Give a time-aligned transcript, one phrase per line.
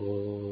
[0.00, 0.47] Oh.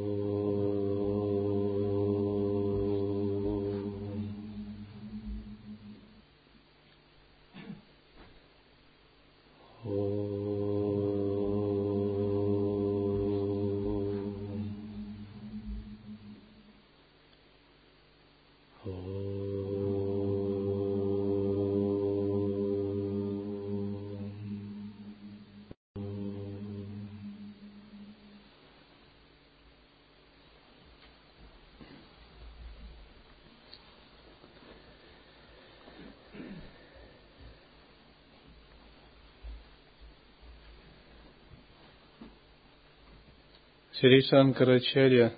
[43.98, 45.32] Шри Шанкарачарья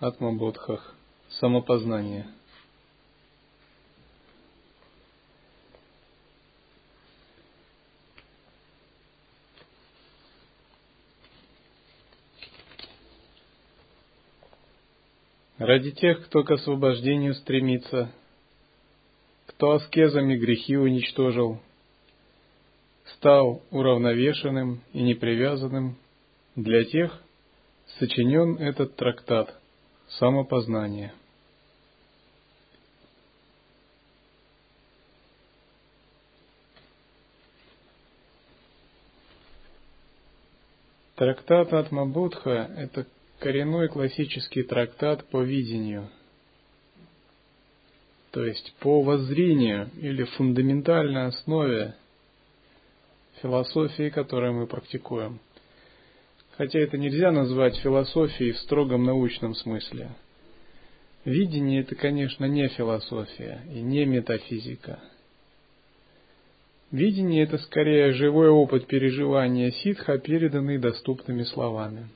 [0.00, 0.94] Атмабодхах
[1.28, 2.26] Самопознание.
[15.58, 18.10] Ради тех, кто к освобождению стремится,
[19.48, 21.60] кто аскезами грехи уничтожил,
[23.04, 25.98] стал уравновешенным и непривязанным,
[26.56, 27.22] для тех,
[27.98, 29.54] сочинен этот трактат
[30.08, 31.12] «Самопознание».
[41.14, 43.06] Трактат Атмабудха– это
[43.38, 46.08] коренной классический трактат по видению,
[48.32, 51.94] то есть по воззрению или фундаментальной основе
[53.40, 55.38] философии, которую мы практикуем–
[56.62, 60.10] хотя это нельзя назвать философией в строгом научном смысле.
[61.24, 65.00] Видение это, конечно, не философия и не метафизика.
[66.92, 72.06] Видение это скорее живой опыт переживания ситха, переданный доступными словами.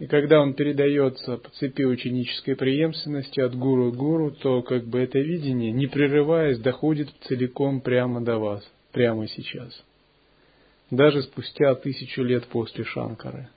[0.00, 4.98] И когда он передается по цепи ученической преемственности от гуру к гуру, то как бы
[4.98, 9.84] это видение, не прерываясь, доходит целиком прямо до вас, прямо сейчас
[10.90, 13.48] даже спустя тысячу лет после Шанкары.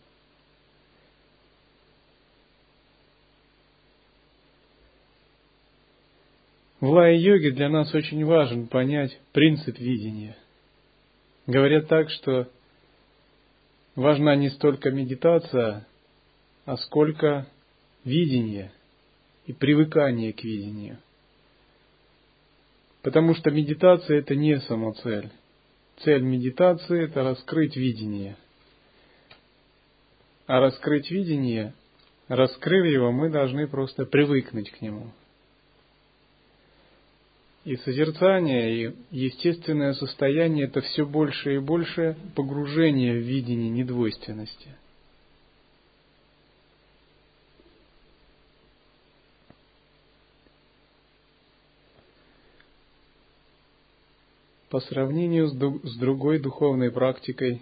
[6.79, 10.35] В лай-йоге для нас очень важен понять принцип видения.
[11.45, 12.49] Говорят так, что
[13.95, 15.85] важна не столько медитация,
[16.65, 17.47] а сколько
[18.03, 18.71] видение
[19.45, 20.97] и привыкание к видению.
[23.03, 25.29] Потому что медитация это не самоцель.
[26.03, 28.35] Цель медитации– это раскрыть видение.
[30.47, 31.73] А раскрыть видение,
[32.27, 35.11] раскрыв его, мы должны просто привыкнуть к нему.
[37.63, 44.75] И созерцание, и естественное состояние– это все больше и больше погружение в видение недвойственности–
[54.71, 57.61] по сравнению с другой духовной практикой,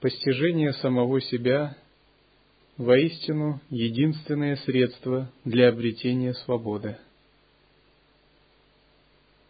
[0.00, 1.76] постижение самого себя
[2.76, 6.96] воистину единственное средство для обретения свободы.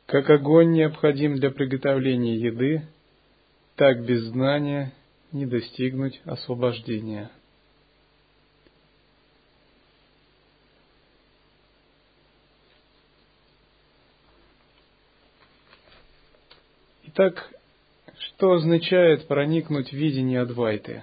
[0.07, 2.83] Как огонь необходим для приготовления еды,
[3.77, 4.95] так без знания
[5.33, 7.31] не достигнуть освобождения.
[17.21, 17.51] Итак,
[18.17, 21.03] что означает проникнуть в видение Адвайты?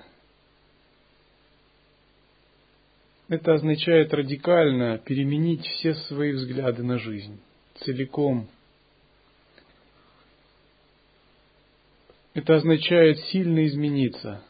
[3.27, 7.37] Это означает радикально переменить все свои взгляды на жизнь,
[7.79, 8.47] целиком.
[12.33, 14.41] Это означает сильно измениться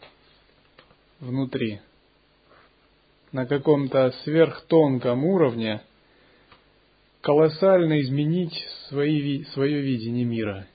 [1.19, 1.81] внутри,
[3.31, 5.81] на каком-то сверхтонком уровне,
[7.21, 8.53] колоссально изменить
[8.87, 10.67] свои, свое видение мира–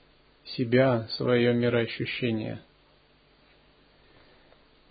[0.57, 2.61] себя, свое мироощущение.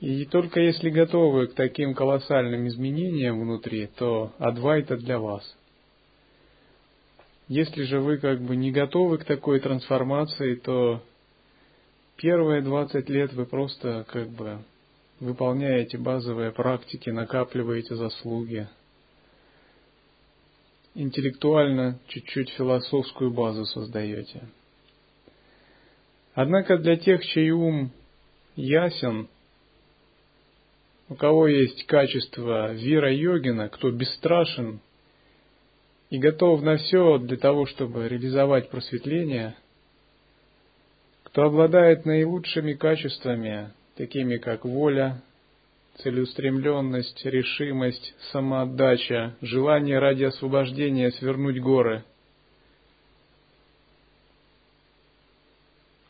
[0.00, 5.56] И только если готовы к таким колоссальным изменениям внутри, то Адвайта для вас.
[7.48, 11.02] Если же вы как бы не готовы к такой трансформации, то
[12.16, 14.60] первые 20 лет вы просто как бы
[15.18, 18.68] выполняете базовые практики, накапливаете заслуги,
[20.94, 24.48] интеллектуально чуть-чуть философскую базу создаете–
[26.34, 27.90] Однако для тех, чей ум
[28.56, 29.28] ясен,
[31.08, 34.80] у кого есть качество вира йогина, кто бесстрашен
[36.08, 39.56] и готов на все для того, чтобы реализовать просветление,
[41.24, 45.22] кто обладает наилучшими качествами, такими как воля,
[45.98, 52.04] целеустремленность, решимость, самоотдача, желание ради освобождения свернуть горы.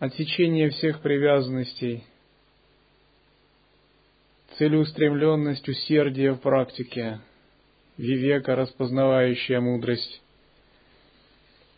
[0.00, 2.05] Отсечение всех привязанностей,
[4.56, 7.20] целеустремленность, усердие в практике,
[7.99, 10.23] вивека, распознавающая мудрость.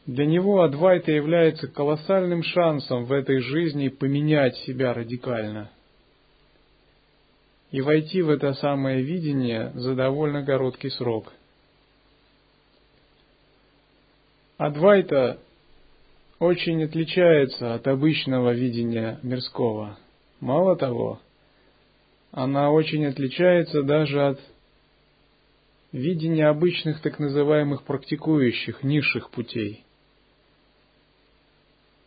[0.06, 5.68] Для него Адвайта является колоссальным шансом в этой жизни поменять себя радикально
[7.72, 11.32] и войти в это самое видение за довольно короткий срок.
[14.58, 15.40] Адвайта
[16.42, 19.96] очень отличается от обычного видения мирского.
[20.40, 21.20] Мало того,
[22.32, 24.40] она очень отличается даже от
[25.92, 29.84] видения обычных так называемых практикующих низших путей.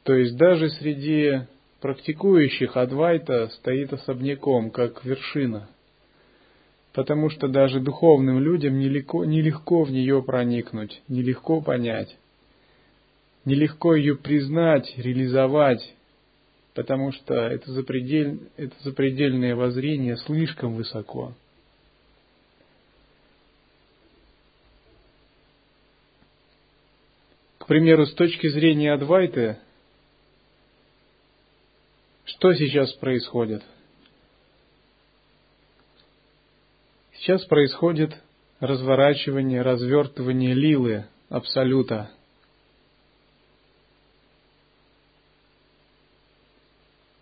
[0.04, 1.44] То есть даже среди
[1.80, 5.70] практикующих Адвайта стоит особняком, как вершина,
[6.92, 12.18] потому что даже духовным людям нелегко, нелегко в нее проникнуть, нелегко понять,
[13.46, 15.96] нелегко ее признать, реализовать,
[16.74, 21.34] потому что это, запредель, это запредельное воззрение слишком высоко.
[27.60, 29.58] К примеру, с точки зрения Адвайты,
[32.26, 33.64] что сейчас происходит?
[37.14, 38.16] Сейчас происходит
[38.60, 42.12] разворачивание, развертывание лилы Абсолюта.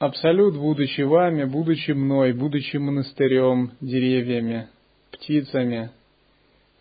[0.04, 4.68] Абсолют, будучи вами, будучи мной, будучи монастырем, деревьями,
[5.12, 5.92] птицами,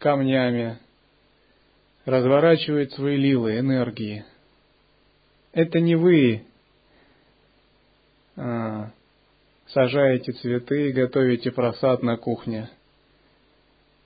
[0.00, 0.78] камнями,
[2.04, 4.24] разворачивает свои лилы, энергии.
[5.52, 6.42] Это не вы
[8.34, 8.90] а,
[9.68, 12.70] сажаете цветы и готовите просад на кухне.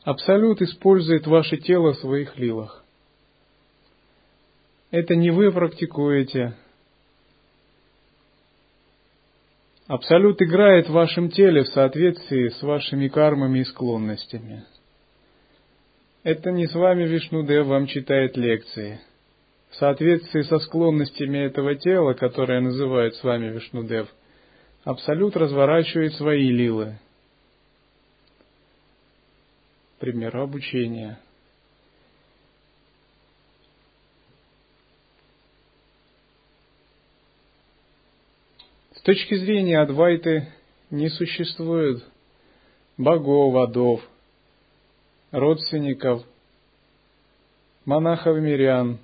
[0.05, 2.85] Абсолют использует ваше тело в своих лилах.
[4.91, 6.55] Это не вы практикуете.
[9.87, 14.65] Абсолют играет в вашем теле в соответствии с вашими кармами и склонностями.
[16.25, 19.01] Это не с вами Вишнудев вам читает лекции–
[19.71, 24.09] в соответствии со склонностями этого тела, которое называют с вами Вишнудев,
[24.85, 26.99] Абсолют разворачивает свои лилы.
[29.99, 31.19] Пример обучения.
[39.07, 40.49] Точки зрения Адвайты
[40.91, 42.03] не существует
[42.99, 44.01] богов, адов,
[45.31, 46.25] родственников,
[47.85, 48.99] монахов-мирян,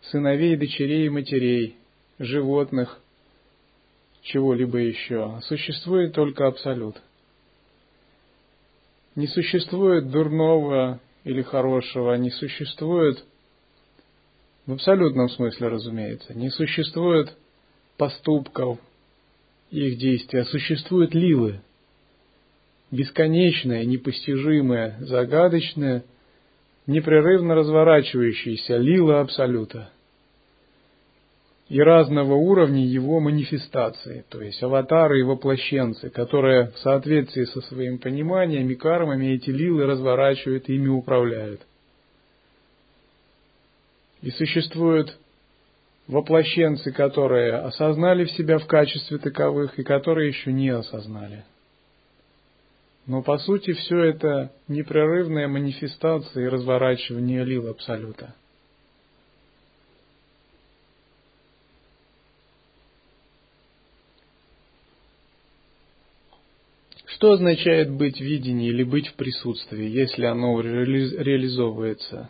[0.00, 1.76] сыновей, дочерей и матерей,
[2.18, 2.98] животных,
[4.22, 5.38] чего-либо еще.
[5.42, 6.96] Существует только Абсолют.
[9.14, 13.22] Не существует дурного или хорошего, не существует,
[14.64, 17.36] в абсолютном смысле, разумеется, не существует
[17.98, 18.78] поступков,
[19.70, 21.60] их действия, существуют лилы,
[22.90, 26.04] бесконечная, непостижимая, загадочная,
[26.86, 29.90] непрерывно разворачивающаяся лила Абсолюта
[31.68, 37.98] и разного уровня его манифестации, то есть аватары и воплощенцы, которые в соответствии со своим
[37.98, 41.62] пониманием и кармами эти лилы разворачивают и ими управляют.
[44.20, 45.18] И существуют
[46.06, 51.44] воплощенцы, которые осознали в себя в качестве таковых и которые еще не осознали.
[53.06, 58.34] Но по сути все это непрерывная манифестация и разворачивание лил Абсолюта–
[67.24, 72.28] Что означает быть в видении или быть в присутствии, если оно реализовывается?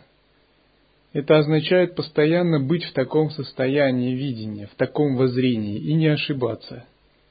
[1.15, 6.85] Это означает постоянно быть в таком состоянии видения, в таком воззрении и не ошибаться,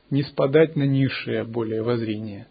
[0.08, 2.46] не спадать на низшее более воззрение.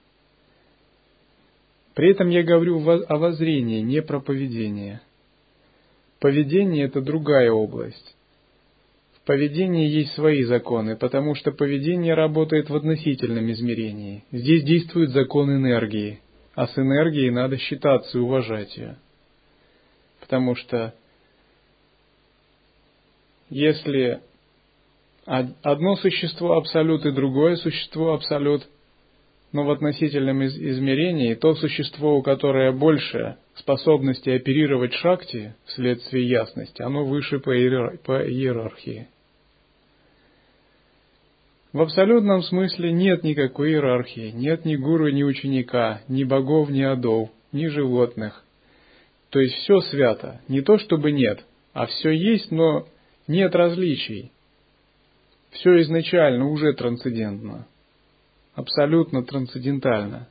[1.95, 5.01] При этом я говорю о воззрении, не про поведение.
[6.19, 8.15] Поведение– это другая область
[9.25, 14.25] поведении есть свои законы, потому что поведение работает в относительном измерении.
[14.31, 16.19] Здесь действует закон энергии,
[16.55, 18.97] а с энергией надо считаться и уважать ее.
[20.19, 20.93] Потому что
[23.53, 24.19] если
[25.25, 28.67] одно существо абсолют и другое существо абсолют,
[29.51, 37.05] но в относительном измерении то существо, у которое больше способности оперировать шакти вследствие ясности, оно
[37.05, 39.07] выше по иерархии.
[41.71, 47.29] В абсолютном смысле нет никакой иерархии, нет ни гуру, ни ученика, ни богов, ни адов,
[47.51, 48.43] ни животных.
[49.29, 50.41] То есть все свято.
[50.47, 51.43] Не то чтобы нет,
[51.73, 52.87] а все есть, но
[53.27, 54.31] нет различий.
[55.51, 57.67] Все изначально уже трансцендентно.
[58.55, 60.27] Абсолютно трансцендентально.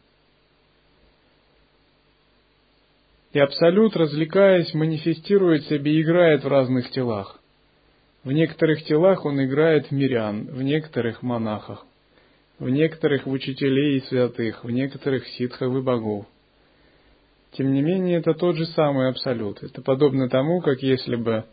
[3.32, 7.40] И Абсолют, развлекаясь, манифестирует себе и играет в разных телах.
[8.24, 11.84] В некоторых телах он играет в мирян, в некоторых монахах,
[12.58, 16.26] в некоторых в учителей и святых, в некоторых ситхов и богов.
[17.52, 19.62] Тем не менее, это тот же самый абсолют.
[19.62, 21.44] Это подобно тому, как если бы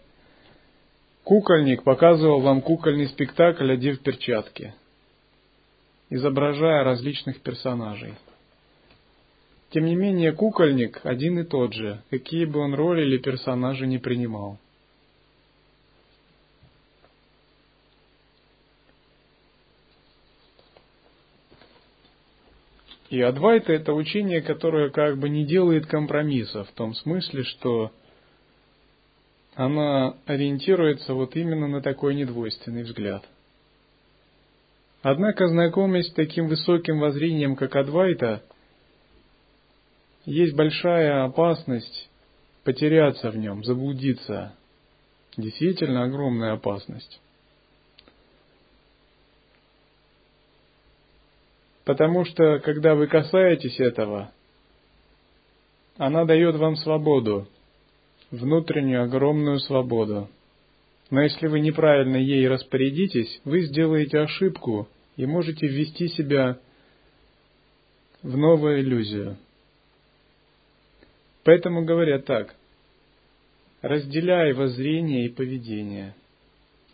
[1.30, 4.74] кукольник показывал вам кукольный спектакль, одев перчатки,
[6.10, 8.16] изображая различных персонажей.
[9.70, 14.00] Тем не менее, кукольник один и тот же, какие бы он роли или персонажи не
[14.00, 14.58] принимал.
[23.12, 27.92] И Адвайта это учение, которое как бы не делает компромиссов в том смысле, что
[29.60, 33.26] она ориентируется вот именно на такой недвойственный взгляд.
[35.02, 38.42] Однако, знакомясь с таким высоким воззрением, как Адвайта,
[40.24, 42.10] есть большая опасность
[42.64, 44.54] потеряться в нем, заблудиться.
[45.36, 47.20] Действительно огромная опасность.
[51.84, 54.32] Потому что, когда вы касаетесь этого,
[55.98, 57.46] она дает вам свободу,
[58.32, 60.30] внутреннюю огромную свободу.
[61.10, 66.60] Но если вы неправильно ей распорядитесь, вы сделаете ошибку и можете ввести себя
[68.22, 69.38] в новую иллюзию.
[71.44, 72.56] Поэтому говорят так,
[73.82, 76.14] разделяй воззрение и поведение.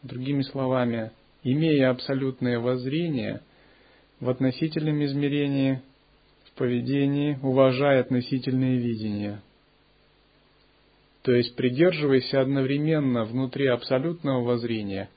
[0.04, 1.12] Другими словами,
[1.44, 3.42] имея абсолютное воззрение–
[4.20, 5.82] в относительном измерении,
[6.46, 9.42] в поведении, уважай относительное видение.
[11.25, 15.10] То есть придерживайся одновременно внутри абсолютного воззрения,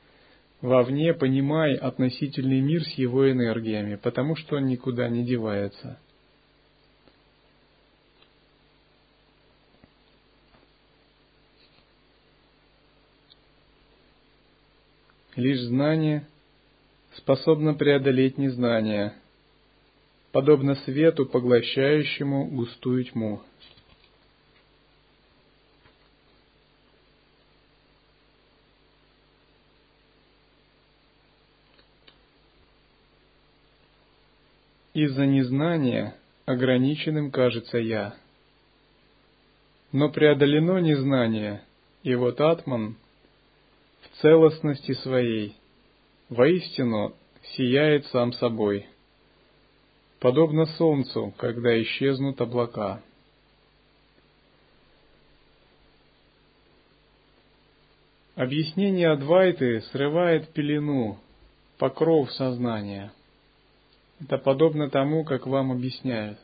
[0.62, 6.00] вовне понимай относительный мир с его энергиями, потому что он никуда не девается.
[15.36, 16.26] Лишь знание–
[17.16, 19.12] способна преодолеть незнание,
[20.32, 23.42] подобно свету, поглощающему густую тьму.
[35.00, 38.16] Из-за незнания ограниченным кажется я.
[39.92, 41.62] Но преодолено незнание,
[42.02, 42.96] и вот Атман
[44.00, 45.54] в целостности своей–
[46.28, 47.14] воистину
[47.56, 48.88] сияет сам собой,
[50.18, 53.00] подобно солнцу, когда исчезнут облака.
[58.34, 61.20] Объяснение Адвайты срывает пелену,
[61.78, 63.12] покров сознания.
[64.20, 66.38] Это подобно тому, как вам объясняют.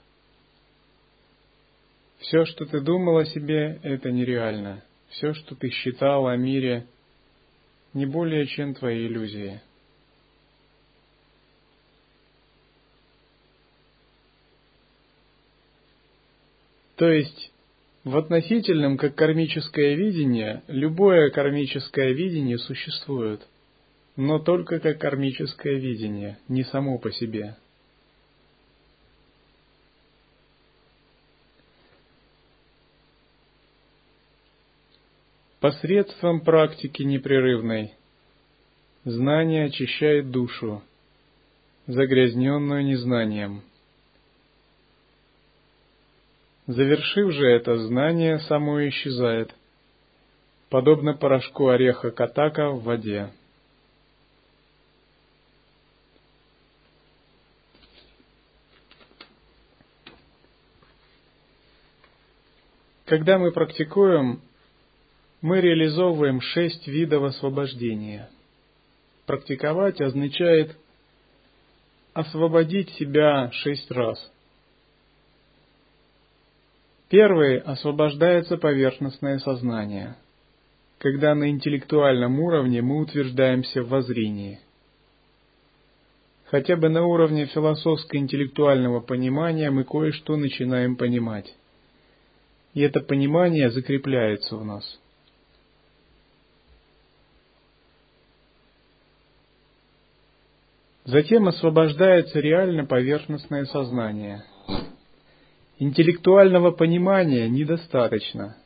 [2.18, 4.82] Все, что ты думал о себе, это нереально.
[5.08, 6.86] Все, что ты считал о мире,
[7.92, 9.60] не более чем твои иллюзии.
[16.96, 17.52] То есть,
[18.04, 23.46] в относительном, как кармическое видение, любое кармическое видение существует,
[24.16, 27.56] но только как кармическое видение, не само по себе.
[35.64, 37.94] Посредством практики непрерывной
[39.06, 40.82] знание очищает душу,
[41.86, 43.62] загрязненную незнанием–
[46.66, 49.54] Завершив же это, знание само исчезает,
[50.68, 53.30] подобно порошку ореха катака в воде.
[63.06, 64.42] Когда мы практикуем,
[65.44, 68.30] мы реализовываем шесть видов освобождения.
[69.26, 70.74] Практиковать означает
[72.14, 74.18] освободить себя шесть раз–
[77.10, 80.16] Первый освобождается поверхностное сознание,
[80.98, 84.58] когда на интеллектуальном уровне мы утверждаемся в воззрении.
[86.46, 91.54] Хотя бы на уровне философско-интеллектуального понимания мы кое-что начинаем понимать.
[92.72, 95.00] И это понимание закрепляется у нас.
[101.04, 104.42] Затем освобождается реально поверхностное сознание.
[105.78, 108.56] Интеллектуального понимания недостаточно.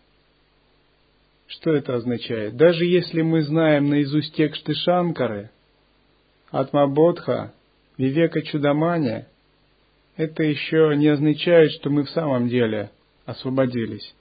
[1.49, 2.57] Что это означает?
[2.57, 5.51] Даже если мы знаем наизусть тексты Шанкары,
[6.51, 7.55] Атмабодха,
[7.97, 9.25] Вивека Чудамани,
[10.17, 12.91] это еще не означает, что мы в самом деле
[13.25, 14.15] освободились.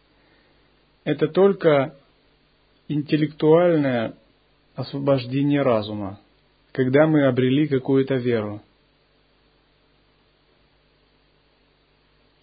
[1.04, 1.96] Это только
[2.88, 4.16] интеллектуальное
[4.76, 6.20] освобождение разума,
[6.78, 8.62] когда мы обрели какую-то веру.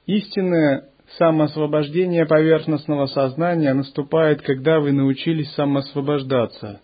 [0.07, 0.89] Истинное
[1.19, 6.81] самоосвобождение поверхностного сознания наступает, когда вы научились самоосвобождаться,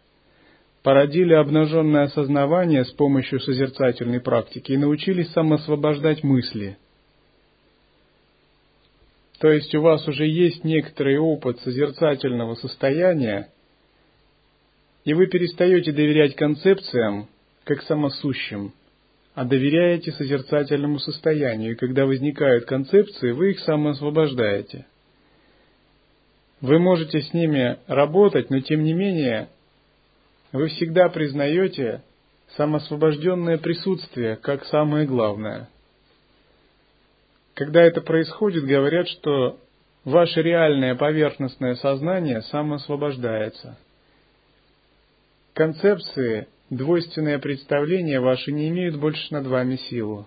[0.84, 6.78] породили обнаженное осознавание с помощью созерцательной практики и научились самоосвобождать мысли.
[9.40, 13.48] То есть у вас уже есть некоторый опыт созерцательного состояния,
[15.04, 17.28] и вы перестаете доверять концепциям,
[17.64, 18.72] как самосущим,
[19.34, 24.86] а доверяете созерцательному состоянию, и когда возникают концепции, вы их самоосвобождаете.
[26.60, 29.48] Вы можете с ними работать, но тем не менее
[30.52, 32.02] вы всегда признаете
[32.56, 35.68] самоосвобожденное присутствие как самое главное.
[37.54, 39.58] Когда это происходит, говорят, что
[40.04, 43.78] ваше реальное поверхностное сознание самоосвобождается–
[45.60, 50.26] Концепции, двойственные представления ваши не имеют больше над вами силу.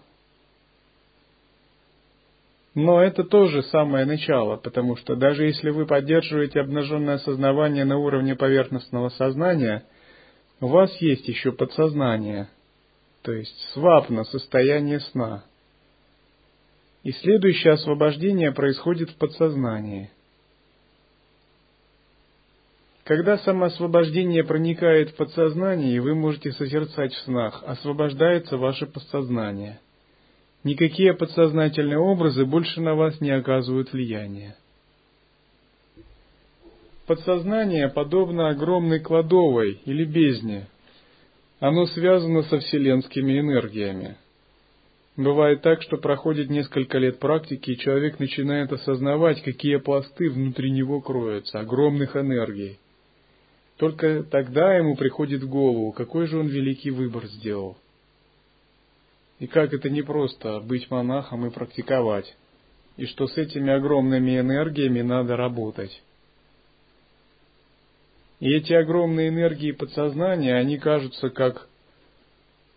[2.76, 8.36] Но это тоже самое начало, потому что даже если вы поддерживаете обнаженное осознавание на уровне
[8.36, 9.86] поверхностного сознания,
[10.60, 12.50] у вас есть еще подсознание,
[13.22, 15.44] то есть свапна, состояние сна.
[17.04, 20.10] И следующее освобождение происходит в подсознании–
[23.04, 29.80] когда самоосвобождение проникает в подсознание, и вы можете созерцать в снах, освобождается ваше подсознание.
[30.64, 34.56] Никакие подсознательные образы больше на вас не оказывают влияния.
[37.06, 40.68] Подсознание подобно огромной кладовой или бездне.
[41.60, 44.16] Оно связано со вселенскими энергиями.
[45.18, 51.02] Бывает так, что проходит несколько лет практики, и человек начинает осознавать, какие пласты внутри него
[51.02, 52.80] кроются, огромных энергий.
[53.78, 57.78] Только тогда ему приходит в голову, какой же он великий выбор сделал.
[59.40, 62.36] И как это не просто быть монахом и практиковать,
[62.98, 66.02] и что с этими огромными энергиями надо работать.
[68.40, 71.68] И эти огромные энергии подсознания, они кажутся как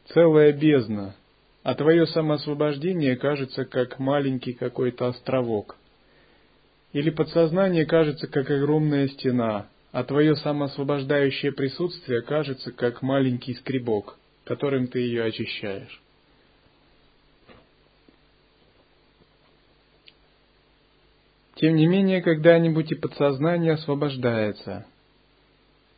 [0.08, 1.14] целая бездна,
[1.62, 5.76] а твое самоосвобождение кажется как маленький какой-то островок.
[6.92, 14.88] Или подсознание кажется как огромная стена, а твое самоосвобождающее присутствие кажется как маленький скребок, которым
[14.88, 16.02] ты ее очищаешь.
[21.54, 24.84] Тем не менее, когда-нибудь и подсознание освобождается.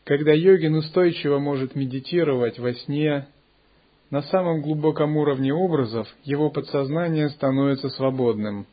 [0.05, 3.27] Когда йогин устойчиво может медитировать во сне,
[4.11, 8.65] на самом глубоком уровне образов его подсознание становится свободным.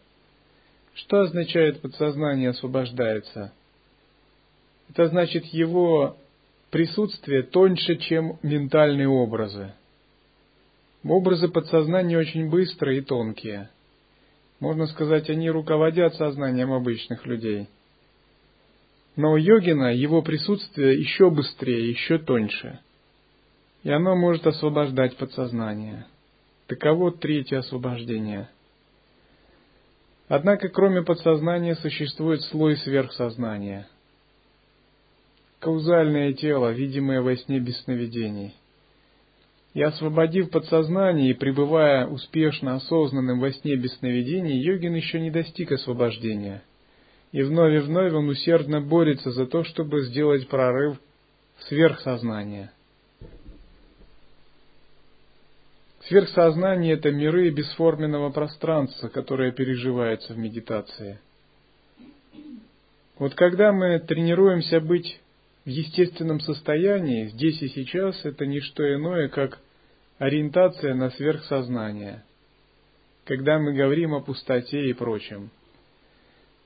[0.94, 3.54] Что означает подсознание освобождается?
[4.90, 6.18] Это значит его
[6.70, 9.74] присутствие тоньше, чем ментальные образы.
[11.04, 13.70] Образы подсознания очень быстрые и тонкие.
[14.60, 17.68] Можно сказать, они руководят сознанием обычных людей.
[19.16, 22.80] Но у йогина его присутствие еще быстрее, еще тоньше.
[23.84, 26.06] И оно может освобождать подсознание.
[26.68, 28.50] Таково третье освобождение.
[30.28, 33.88] Однако, кроме подсознания, существует слой сверхсознания–
[35.66, 38.54] каузальное тело, видимое во сне без сновидений.
[39.74, 45.72] И освободив подсознание и пребывая успешно осознанным во сне без сновидений, йогин еще не достиг
[45.72, 46.62] освобождения.
[47.32, 51.00] И вновь и вновь он усердно борется за то, чтобы сделать прорыв
[51.58, 52.70] в сверхсознание.
[56.02, 61.20] Сверхсознание– это миры бесформенного пространства, которое переживается в медитации.
[63.18, 65.20] Вот когда мы тренируемся быть
[65.66, 69.60] в естественном состоянии, здесь и сейчас, это не что иное, как
[70.20, 72.24] ориентация на сверхсознание,
[73.26, 75.50] когда мы говорим о пустоте и прочем.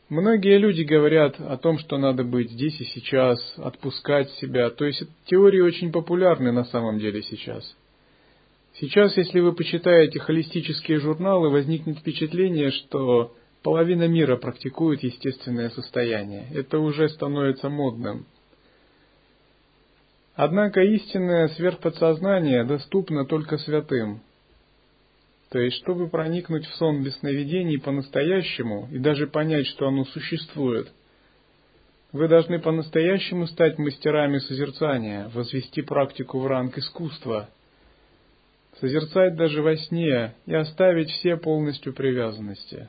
[0.09, 4.69] Многие люди говорят о том, что надо быть здесь и сейчас, отпускать себя.
[4.71, 7.75] То есть теории очень популярны на самом деле сейчас.
[8.73, 16.47] Сейчас, если вы почитаете холистические журналы, возникнет впечатление, что половина мира практикует естественное состояние.
[16.53, 18.25] Это уже становится модным–
[20.41, 24.21] Однако истинное сверхподсознание доступно только святым,
[25.49, 30.89] То есть, чтобы проникнуть в сон без сновидений по-настоящему и даже понять, что оно существует,
[32.13, 37.49] вы должны по-настоящему стать мастерами созерцания, возвести практику в ранг искусства,
[38.79, 42.87] созерцать даже во сне и оставить все полностью привязанности.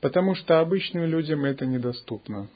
[0.00, 2.48] Потому что обычным людям это недоступно.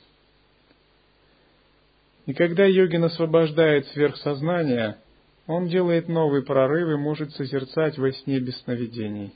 [2.28, 4.98] И когда йогин освобождает сверхсознание,
[5.46, 9.32] он делает новый прорыв и может созерцать во сне без сновидений.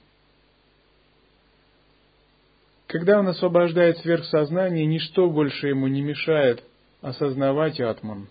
[2.88, 6.62] Когда он освобождает сверхсознание, ничто больше ему не мешает
[7.00, 8.28] осознавать атман.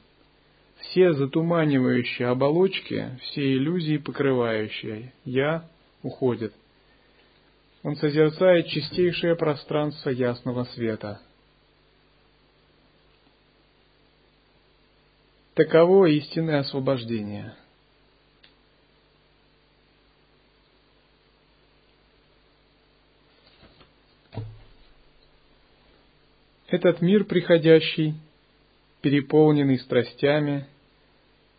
[0.78, 5.68] Все затуманивающие оболочки, все иллюзии покрывающие «я»
[6.04, 6.54] уходят.
[7.82, 11.20] Он созерцает чистейшее пространство ясного света–
[15.54, 17.54] Таково истинное освобождение.
[26.70, 28.14] Этот мир приходящий,
[29.02, 30.68] переполненный страстями,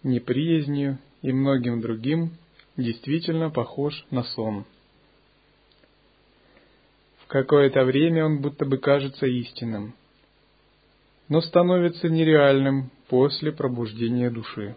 [0.02, 2.31] неприязнью и многим другим,
[2.78, 4.64] действительно похож на сон.
[7.18, 9.94] В какое-то время он будто бы кажется истинным,
[11.28, 14.75] но становится нереальным после пробуждения души.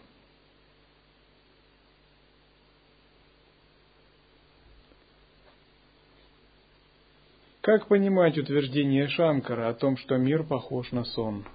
[7.62, 11.46] Как понимать утверждение Шанкара о том, что мир похож на сон?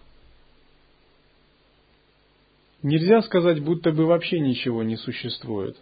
[2.83, 5.77] Нельзя сказать, будто бы вообще ничего не существует.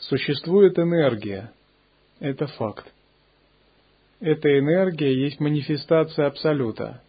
[0.00, 1.52] Существует энергия.
[2.18, 2.92] Это факт.
[4.18, 7.04] Эта энергия есть манифестация Абсолюта.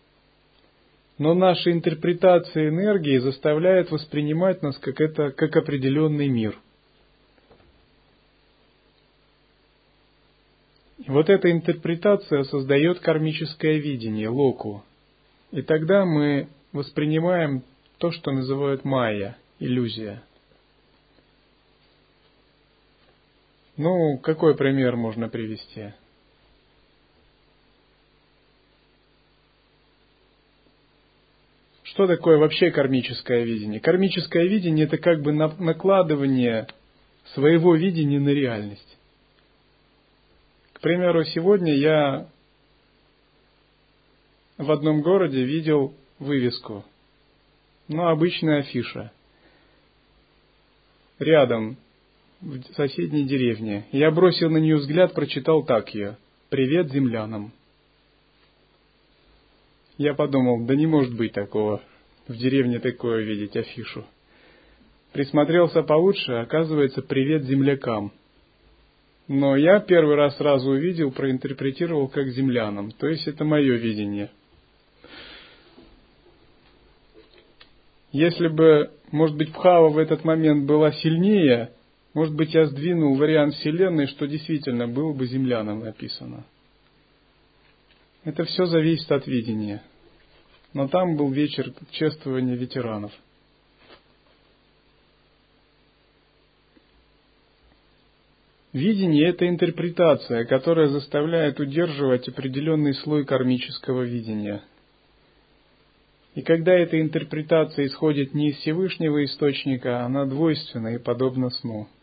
[1.22, 6.58] Но наша интерпретация энергии заставляет воспринимать нас как, это, как определенный мир.
[11.06, 14.84] Вот эта интерпретация создает кармическое видение, локу.
[15.52, 17.62] И тогда мы воспринимаем
[18.00, 20.24] то, что называют майя, иллюзия.
[23.78, 25.94] Ну, какой пример можно привести?
[31.92, 33.82] Что такое вообще кармическое видение?
[33.82, 36.68] Кармическое видение– это как бы накладывание
[37.34, 38.98] своего видения на реальность.
[40.72, 42.30] К примеру, сегодня я
[44.58, 46.86] в одном городе видел вывеску,
[47.90, 49.12] ну, обычная афиша.
[51.20, 51.76] Рядом,
[52.40, 53.86] в соседней деревне.
[53.92, 56.18] Я бросил на нее взгляд, прочитал так ее.
[56.50, 57.52] «Привет землянам».
[60.02, 61.80] Я подумал, да не может быть такого,
[62.28, 64.04] в деревне такое видеть афишу.
[65.14, 68.12] Присмотрелся получше, оказывается, привет землякам.
[69.28, 74.32] Но я первый раз сразу увидел, проинтерпретировал как землянам, то есть это мое видение.
[78.12, 81.74] Если бы, может быть, Пхава в этот момент была сильнее,
[82.16, 86.44] может быть, я сдвинул вариант Вселенной, что действительно было бы землянам написано.
[88.24, 89.84] Это все зависит от видения
[90.74, 93.12] но там был вечер чествования ветеранов.
[98.74, 104.64] Видение– это интерпретация, которая заставляет удерживать определенный слой кармического видения.
[106.36, 111.90] И когда эта интерпретация исходит не из Всевышнего Источника, она двойственна и подобна сну–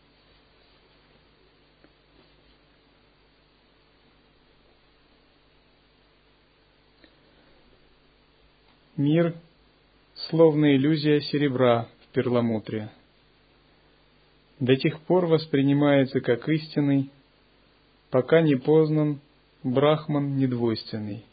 [8.99, 9.33] Мир
[10.27, 12.89] словно иллюзия серебра в перламутре.
[14.59, 17.09] До тех пор воспринимается как истинный,
[18.09, 19.21] пока не познан
[19.63, 21.23] Брахман недвойственный,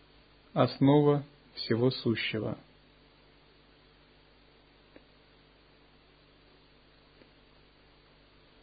[0.53, 1.25] основа
[1.55, 2.57] всего сущего.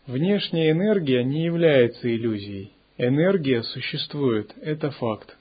[0.08, 2.72] Внешняя энергия не является иллюзией.
[2.98, 5.36] Энергия существует, это факт.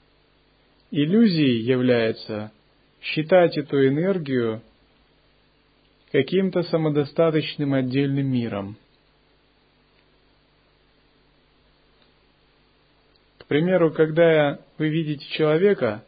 [0.91, 2.51] Иллюзией является
[3.03, 4.61] считать эту энергию
[6.11, 8.77] каким-то самодостаточным отдельным миром.
[13.39, 16.03] К примеру, когда вы видите человека,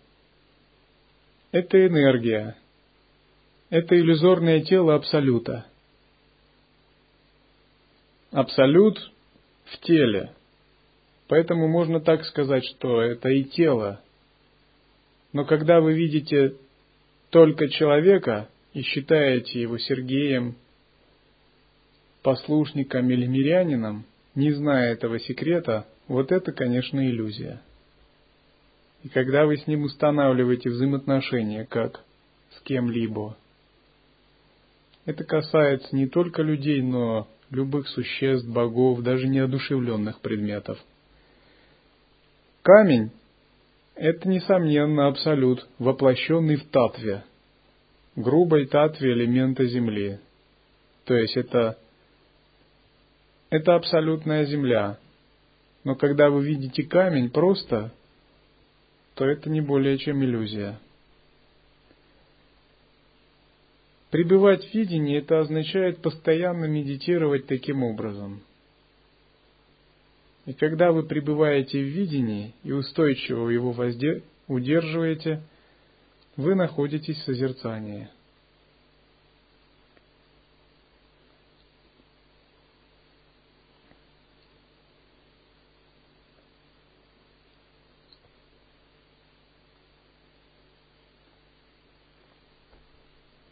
[1.52, 2.56] это энергия,
[3.70, 5.66] это иллюзорное тело Абсолюта.
[8.32, 9.12] Абсолют
[9.66, 10.34] в теле.
[11.28, 14.02] Поэтому можно так сказать, что это и тело.
[15.34, 16.56] Но когда вы видите
[17.36, 20.56] только человека и считаете его Сергеем,
[22.24, 27.62] послушником или мирянином, не зная этого секрета, вот это, конечно, иллюзия.
[29.04, 32.06] И когда вы с ним устанавливаете взаимоотношения, как
[32.52, 33.36] с кем-либо,
[35.04, 40.80] это касается не только людей, но любых существ, богов, даже неодушевленных предметов.
[42.62, 43.12] Камень–
[43.96, 47.24] это, несомненно, абсолют, воплощенный в татве,
[48.16, 50.20] грубой татве элемента Земли.
[51.06, 51.78] То есть это,
[53.50, 54.98] это абсолютная Земля.
[55.84, 57.92] Но когда вы видите камень просто,
[59.14, 60.80] то это не более чем иллюзия.
[64.12, 68.42] Пребывать в видении– это означает постоянно медитировать таким образом.
[70.46, 74.24] И когда вы пребываете в видении и устойчиво его возде...
[74.48, 75.42] удерживаете,
[76.38, 78.10] вы находитесь в созерцании.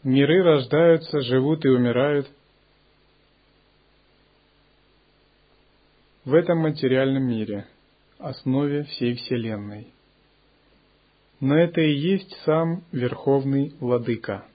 [0.04, 2.28] Миры рождаются, живут и умирают.
[6.24, 7.66] В этом материальном мире,
[8.18, 9.88] основе всей Вселенной.
[11.40, 14.46] Но это и есть сам Верховный Владыка.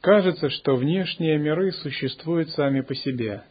[0.00, 3.42] Кажется, что внешние миры существуют сами по себе.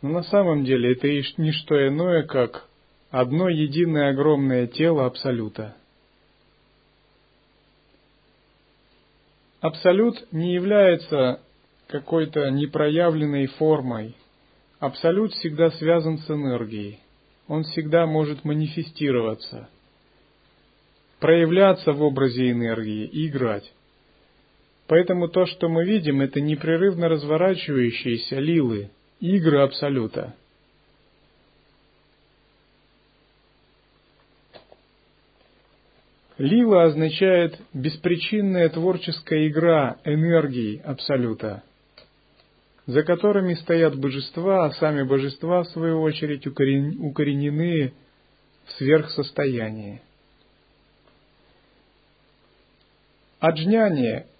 [0.00, 2.68] Но на самом деле это и не что иное, как
[3.10, 5.76] одно единое огромное тело Абсолюта–
[9.66, 11.40] Абсолют не является
[11.88, 14.14] какой-то непроявленной формой.
[14.78, 16.98] Абсолют всегда связан с энергией.
[17.48, 19.68] Он всегда может манифестироваться,
[21.20, 23.72] проявляться в образе энергии и играть.
[24.88, 30.34] Поэтому то, что мы видим, это непрерывно разворачивающиеся лилы, игры Абсолюта–
[36.38, 41.62] Лила означает беспричинная творческая игра энергии Абсолюта,
[42.86, 47.92] за которыми стоят божества, а сами божества, в свою очередь, укоренены
[48.66, 50.00] в сверхсостоянии.
[53.40, 54.24] Аджняни–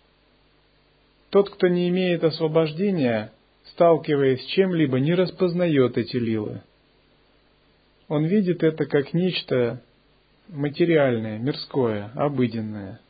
[1.30, 3.32] тот, кто не имеет освобождения,
[3.72, 6.62] сталкиваясь с чем-либо, не распознает эти лилы.
[8.08, 9.82] Он видит это как нечто
[10.48, 13.00] материальное, мирское, обыденное.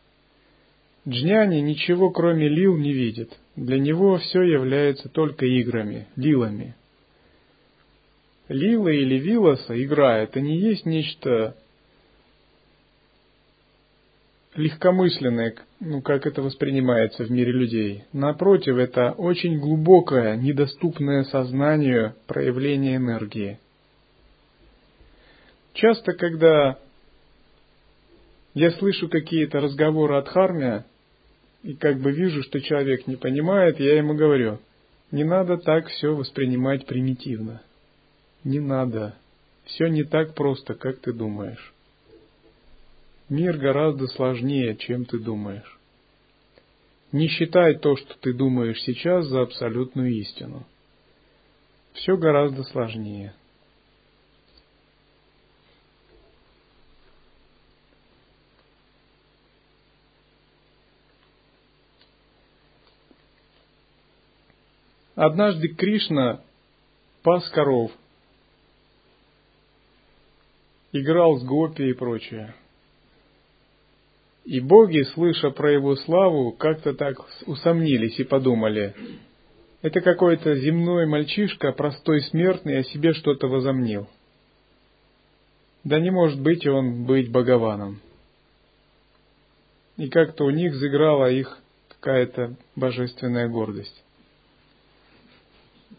[1.09, 3.39] Джняни ничего кроме лил не видит.
[3.55, 6.75] Для него все является только играми, лилами.
[8.49, 11.57] Лила или вилоса, игра, это не есть нечто
[14.57, 18.05] легкомысленное, ну, как это воспринимается в мире людей.
[18.13, 23.59] Напротив, это очень глубокое, недоступное сознанию проявление энергии.
[25.75, 26.79] Часто, когда
[28.55, 30.87] я слышу какие-то разговоры от Хармия,
[31.63, 34.61] и как бы вижу, что человек не понимает, я ему говорю,
[35.11, 37.63] не надо так все воспринимать примитивно.
[38.45, 39.17] Не надо.
[39.65, 41.73] Все не так просто, как ты думаешь.
[43.29, 45.79] Мир гораздо сложнее, чем ты думаешь.
[47.13, 50.65] Не считай то, что ты думаешь сейчас, за абсолютную истину.
[51.93, 53.33] Все гораздо сложнее.
[65.17, 66.43] Однажды Кришна
[67.23, 67.91] пас коров,
[70.93, 72.55] играл с гопи и прочее.
[74.45, 78.95] И боги, слыша про его славу, как-то так усомнились и подумали,
[79.81, 84.09] это какой-то земной мальчишка, простой смертный, о себе что-то возомнил.
[85.83, 88.01] Да не может быть он быть Богованом.
[89.97, 94.06] И как-то у них заиграла их какая-то божественная гордость.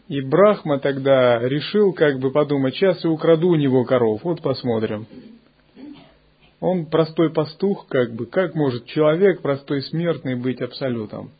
[0.08, 5.06] И Брахма тогда решил как бы подумать, сейчас я украду у него коров, вот посмотрим.
[6.60, 11.30] Он простой пастух, как бы, как может человек, простой смертный, быть абсолютом?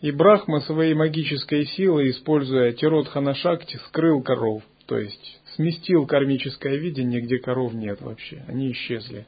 [0.00, 7.20] И Брахма своей магической силой, используя Тирот Ханашакти, скрыл коров, то есть сместил кармическое видение,
[7.20, 9.26] где коров нет вообще, они исчезли.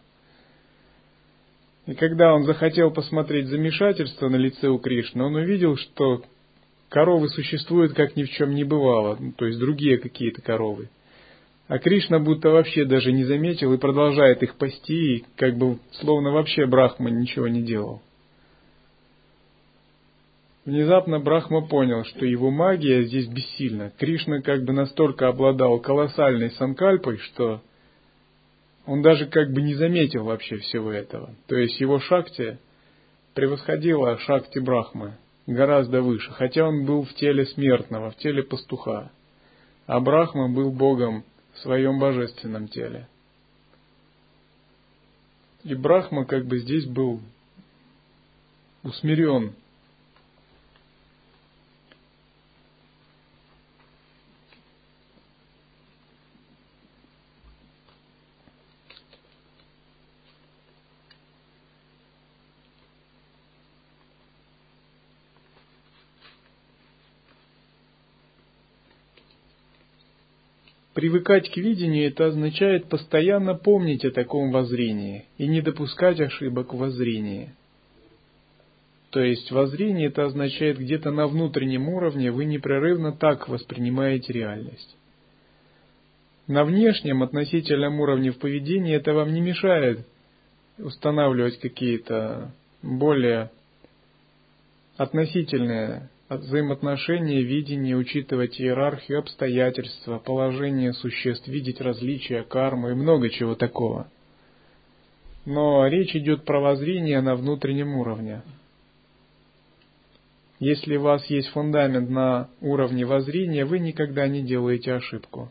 [1.86, 6.24] И когда он захотел посмотреть замешательство на лице у Кришны, он увидел, что
[6.94, 10.90] коровы существуют как ни в чем не бывало, ну, то есть другие какие-то коровы.
[11.66, 16.30] А Кришна будто вообще даже не заметил и продолжает их пасти, и как бы словно
[16.30, 18.00] вообще Брахма ничего не делал.
[20.64, 23.92] Внезапно Брахма понял, что его магия здесь бессильна.
[23.98, 27.60] Кришна как бы настолько обладал колоссальной санкальпой, что
[28.86, 31.34] он даже как бы не заметил вообще всего этого.
[31.48, 32.58] То есть его шакти
[33.34, 35.14] превосходила шакти Брахмы
[35.46, 39.10] гораздо выше, хотя он был в теле смертного, в теле пастуха.
[39.86, 43.08] А Брахма был Богом в своем божественном теле.
[45.62, 47.20] И Брахма как бы здесь был
[48.82, 49.54] усмирен
[71.04, 76.78] Привыкать к видению– это означает постоянно помнить о таком воззрении и не допускать ошибок в
[76.78, 77.50] воззрении.
[79.10, 84.96] То есть воззрение– это означает где-то на внутреннем уровне вы непрерывно так воспринимаете реальность.
[86.46, 90.06] На внешнем относительном уровне в поведении это вам не мешает
[90.78, 93.50] устанавливать какие-то более
[94.96, 104.08] относительные взаимоотношения, видение, учитывать иерархию, обстоятельства, положение существ, видеть различия, карму и много чего такого.
[105.44, 108.42] Но речь идет про воззрение на внутреннем уровне.
[110.58, 115.50] Если у вас есть фундамент на уровне воззрения, вы никогда не делаете ошибку.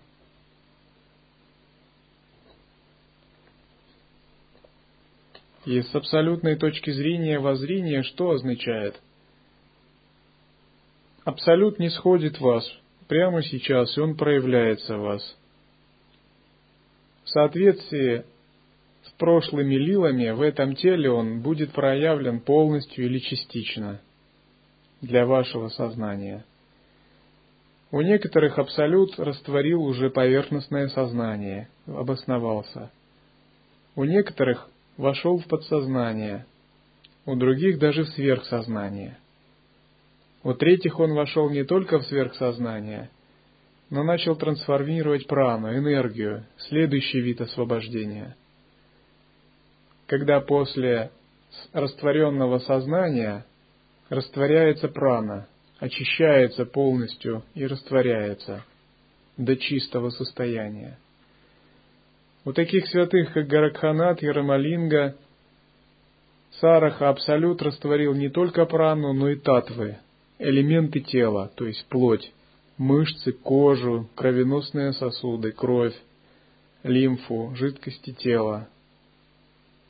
[5.66, 9.00] И с абсолютной точки зрения воззрения что означает–
[11.24, 12.70] Абсолют не сходит вас
[13.08, 15.38] прямо сейчас, и он проявляется в вас.
[17.24, 18.26] В соответствии
[19.06, 24.02] с прошлыми лилами в этом теле он будет проявлен полностью или частично
[25.02, 26.46] для вашего сознания.
[27.92, 32.92] У некоторых абсолют растворил уже поверхностное сознание, обосновался.
[33.96, 36.46] У некоторых вошел в подсознание,
[37.26, 39.18] у других даже в сверхсознание.
[40.44, 43.10] У третьих он вошел не только в сверхсознание,
[43.90, 48.36] но начал трансформировать прану, энергию, следующий вид освобождения.
[50.08, 51.12] Когда после
[51.72, 53.46] растворенного сознания
[54.10, 55.48] растворяется прана,
[55.80, 58.66] очищается полностью и растворяется
[59.38, 60.98] до чистого состояния.
[62.46, 65.16] У таких святых, как Гаракханат и Рамалинга,
[66.60, 69.98] Сараха Абсолют растворил не только прану, но и татвы,
[70.44, 72.32] элементы тела, то есть плоть,
[72.78, 75.96] мышцы, кожу, кровеносные сосуды, кровь,
[76.84, 78.68] лимфу, жидкости тела,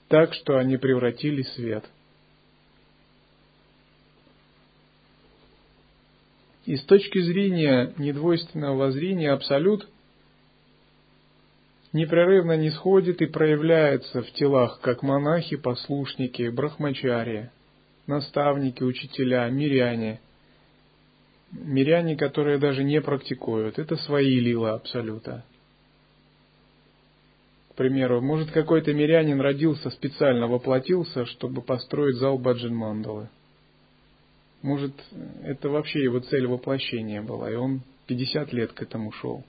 [0.08, 1.86] так что они превратили свет.
[6.66, 9.88] И с точки зрения недвойственного воззрения Абсолют
[11.92, 17.50] непрерывно не сходит и проявляется в телах, как монахи, послушники, брахмачари,
[18.08, 20.22] наставники, учителя, миряне–
[21.54, 25.44] миряне, которые даже не практикуют, это свои лила абсолюта.
[27.70, 33.30] К примеру, может какой-то мирянин родился специально, воплотился, чтобы построить зал Баджин Мандалы.
[34.62, 34.94] Может,
[35.44, 39.44] это вообще его цель воплощения была, и он 50 лет к этому шел.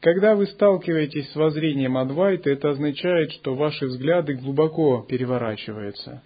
[0.00, 6.22] Когда вы сталкиваетесь с воззрением Адвайта, это означает, что ваши взгляды глубоко переворачиваются.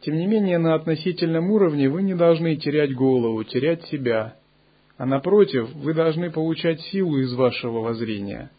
[0.00, 4.36] Тем не менее, на относительном уровне вы не должны терять голову, терять себя,
[4.96, 8.50] а напротив, вы должны получать силу из вашего воззрения.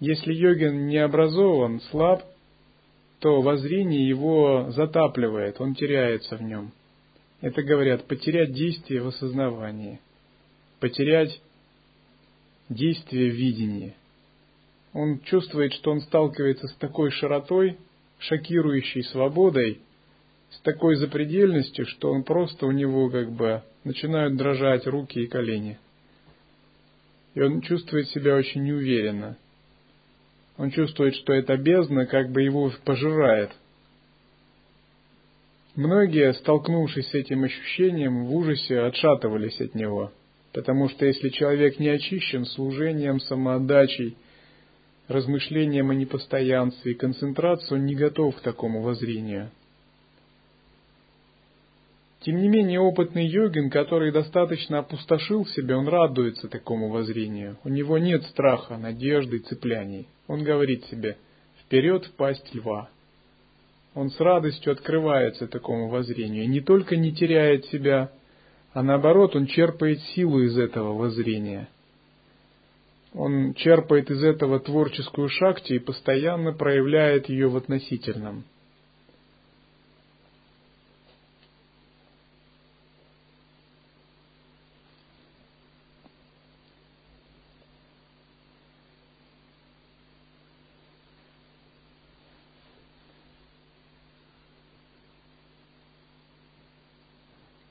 [0.00, 2.22] Если йогин не образован, слаб,
[3.18, 6.72] то воззрение его затапливает, он теряется в нем.
[7.42, 10.00] Это говорят потерять действие в осознавании,
[10.80, 11.40] потерять
[12.68, 13.94] действие видения.
[14.92, 17.76] Он чувствует, что он сталкивается с такой широтой,
[18.18, 19.80] шокирующей свободой,
[20.50, 25.78] с такой запредельностью, что он просто у него как бы начинают дрожать руки и колени.
[27.34, 29.36] И он чувствует себя очень неуверенно.
[30.56, 33.50] Он чувствует, что эта бездна как бы его пожирает.
[35.74, 40.10] Многие, столкнувшись с этим ощущением, в ужасе отшатывались от него–
[40.56, 44.16] Потому что если человек не очищен служением, самоотдачей,
[45.06, 49.50] размышлением о непостоянстве и концентрацией, он не готов к такому воззрению.
[52.20, 57.58] Тем не менее, опытный йогин, который достаточно опустошил себя, он радуется такому воззрению.
[57.62, 60.08] У него нет страха, надежды, цепляний.
[60.26, 61.18] Он говорит себе
[61.66, 62.88] «вперед в пасть льва».
[63.94, 66.44] Он с радостью открывается такому воззрению.
[66.44, 68.10] И не только не теряет себя,
[68.76, 71.70] а наоборот, он черпает силу из этого воззрения.
[73.14, 78.44] Он черпает из этого творческую шакти и постоянно проявляет ее в относительном–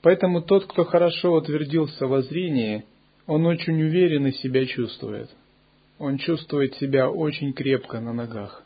[0.06, 2.84] Поэтому тот, кто хорошо утвердился во зрении,
[3.26, 5.28] он очень уверенно себя чувствует.
[5.98, 8.62] Он чувствует себя очень крепко на ногах.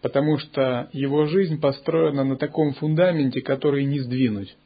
[0.00, 4.56] Потому что его жизнь построена на таком фундаменте, который не сдвинуть.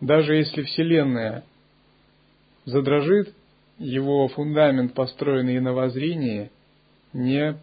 [0.00, 1.44] Даже если Вселенная
[2.64, 3.30] задрожит,
[3.76, 6.50] его фундамент, построенный на воззрении,
[7.12, 7.58] не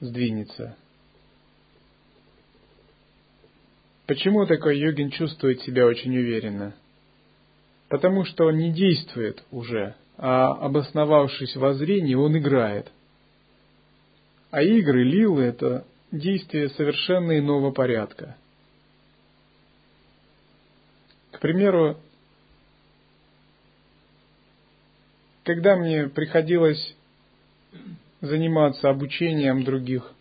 [0.00, 0.76] сдвинется.
[4.06, 6.74] Почему такой йогин чувствует себя очень уверенно?
[7.88, 12.90] Потому что он не действует уже, а обосновавшись в зрении, он играет.
[14.50, 18.36] А игры, лилы– это действие совершенно иного порядка.
[21.32, 21.98] К примеру,
[25.44, 26.94] когда мне приходилось
[28.20, 30.12] заниматься обучением других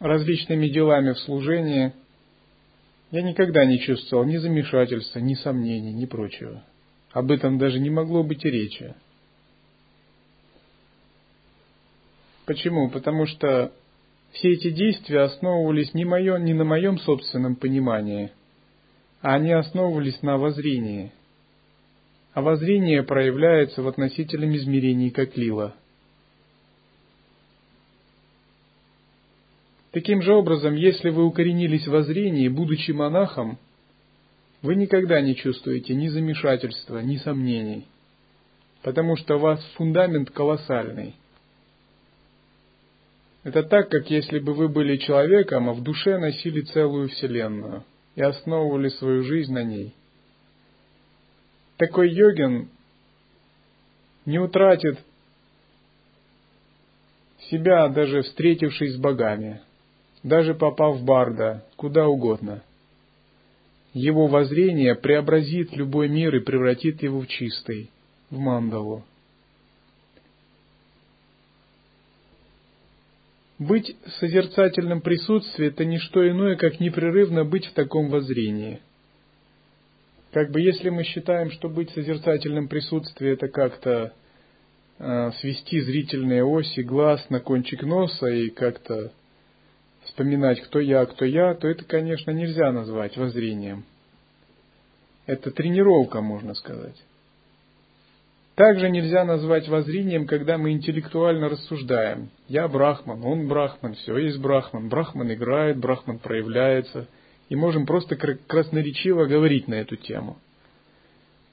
[0.00, 1.92] различными делами в служении,
[3.10, 6.62] я никогда не чувствовал ни замешательства, ни сомнений, ни прочего.
[7.12, 8.94] Об этом даже не могло быть и речи.
[12.44, 12.90] Почему?
[12.90, 13.72] Потому что
[14.32, 18.30] все эти действия основывались не, мое, не на моем собственном понимании,
[19.20, 21.12] а они основывались на воззрении.
[22.34, 25.74] А воззрение проявляется в относительном измерении как лила–
[29.98, 33.58] Таким же образом, если вы укоренились в зрении, будучи монахом,
[34.62, 37.84] вы никогда не чувствуете ни замешательства, ни сомнений,
[38.84, 41.16] потому что у вас фундамент колоссальный.
[43.42, 47.82] Это так, как если бы вы были человеком, а в душе носили целую вселенную
[48.14, 49.92] и основывали свою жизнь на ней.
[51.76, 52.68] Такой йогин
[54.26, 54.96] не утратит
[57.50, 59.60] себя, даже встретившись с богами
[60.22, 62.62] даже попав в Барда, куда угодно.
[63.94, 67.90] Его воззрение преобразит любой мир и превратит его в чистый,
[68.30, 69.04] в мандалу.
[73.58, 78.80] Быть в созерцательном присутствии– это не что иное, как непрерывно быть в таком воззрении.
[80.30, 84.12] Как бы если мы считаем, что быть в созерцательном присутствии– это как-то
[84.98, 89.10] э, свести зрительные оси глаз на кончик носа и как-то
[90.18, 93.84] вспоминать, кто я, кто я, то это, конечно, нельзя назвать воззрением.
[95.26, 96.96] Это тренировка, можно сказать.
[98.56, 102.30] Также нельзя назвать воззрением, когда мы интеллектуально рассуждаем.
[102.48, 104.88] Я брахман, он брахман, все есть брахман.
[104.88, 107.06] Брахман играет, брахман проявляется.
[107.48, 110.38] И можем просто красноречиво говорить на эту тему.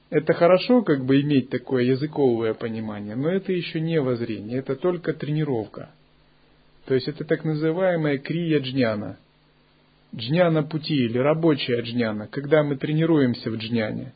[0.09, 5.13] Это хорошо, как бы иметь такое языковое понимание, но это еще не воззрение, это только
[5.13, 5.91] тренировка–
[6.85, 9.17] то есть это так называемая крия джняна.
[10.15, 14.13] Джняна пути или рабочая джняна, когда мы тренируемся в джняне.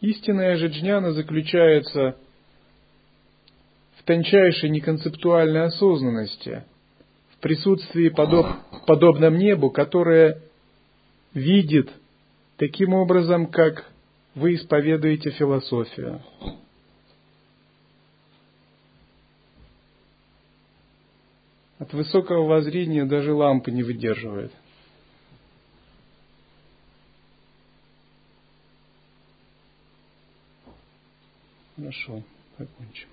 [0.00, 2.16] Истинная же джняна заключается
[3.96, 6.64] в тончайшей неконцептуальной осознанности,
[7.30, 8.46] в присутствии подоб,
[8.86, 10.42] подобном небу, которое
[11.32, 11.90] видит
[12.58, 13.90] таким образом, как
[14.34, 16.20] вы исповедуете философию.
[21.86, 24.50] От высокого воззрения даже лампы не выдерживает.
[31.76, 32.24] Хорошо,
[32.58, 33.06] закончим.